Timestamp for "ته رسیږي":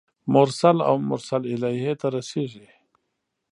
2.01-2.67